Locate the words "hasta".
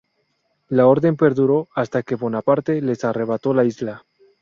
1.75-2.01